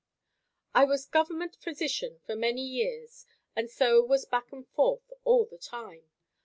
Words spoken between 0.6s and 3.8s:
I was government physician for many years and